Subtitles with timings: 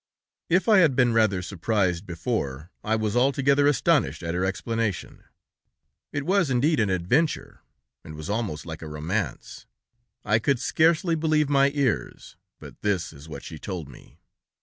[0.49, 5.23] "If I had been rather surprised before, I was altogether astonished at her explanation.
[6.11, 7.61] It was indeed an adventure,
[8.03, 9.67] and was almost like a romance.
[10.25, 14.17] I could scarcely believe my ears, but this is what she told me.